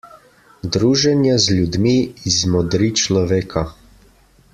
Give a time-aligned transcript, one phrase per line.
[0.75, 1.93] Druženje z ljudmi
[2.31, 3.65] izmodri človeka.